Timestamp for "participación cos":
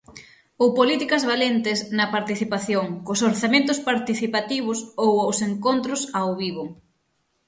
2.15-3.21